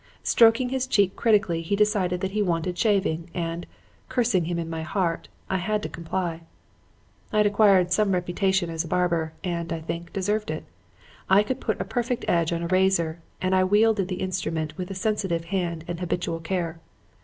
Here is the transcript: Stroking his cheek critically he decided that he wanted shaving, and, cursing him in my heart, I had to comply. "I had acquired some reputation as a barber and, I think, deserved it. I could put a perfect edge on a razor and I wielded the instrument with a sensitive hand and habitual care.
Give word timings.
Stroking 0.23 0.69
his 0.69 0.87
cheek 0.87 1.15
critically 1.15 1.61
he 1.61 1.75
decided 1.75 2.21
that 2.21 2.31
he 2.31 2.41
wanted 2.41 2.75
shaving, 2.75 3.29
and, 3.35 3.67
cursing 4.09 4.45
him 4.45 4.57
in 4.57 4.67
my 4.67 4.81
heart, 4.81 5.27
I 5.47 5.57
had 5.57 5.83
to 5.83 5.89
comply. 5.89 6.41
"I 7.31 7.37
had 7.37 7.45
acquired 7.45 7.93
some 7.93 8.13
reputation 8.13 8.71
as 8.71 8.83
a 8.83 8.87
barber 8.87 9.33
and, 9.43 9.71
I 9.71 9.79
think, 9.81 10.11
deserved 10.11 10.49
it. 10.49 10.63
I 11.29 11.43
could 11.43 11.61
put 11.61 11.79
a 11.79 11.85
perfect 11.85 12.25
edge 12.27 12.51
on 12.51 12.63
a 12.63 12.67
razor 12.67 13.19
and 13.43 13.53
I 13.53 13.63
wielded 13.63 14.07
the 14.07 14.21
instrument 14.21 14.75
with 14.75 14.89
a 14.89 14.95
sensitive 14.95 15.45
hand 15.45 15.85
and 15.87 15.99
habitual 15.99 16.39
care. 16.39 16.79